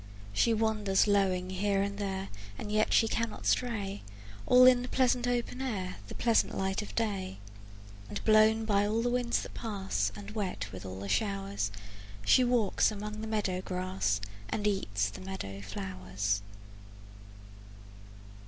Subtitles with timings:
[0.33, 4.01] She wanders lowing here and there, And yet she cannot stray,
[4.47, 7.37] All in the pleasant open air, The pleasant light of day;
[8.09, 11.69] And blown by all the winds that pass And wet with all the showers,
[12.25, 14.19] She walks among the meadow grass
[14.49, 16.41] And eats the meadow flowers.